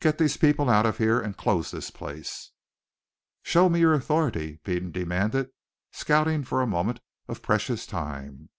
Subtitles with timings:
[0.00, 2.50] "Get these people out of here, and close this place."
[3.42, 5.52] "Show me your authority!" Peden demanded,
[5.90, 8.50] scouting for a moment of precious time.